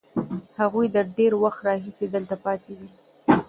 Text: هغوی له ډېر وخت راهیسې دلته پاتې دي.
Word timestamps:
هغوی 0.59 0.87
له 0.95 1.01
ډېر 1.17 1.31
وخت 1.43 1.61
راهیسې 1.67 2.05
دلته 2.15 2.35
پاتې 2.45 2.73
دي. 2.79 2.89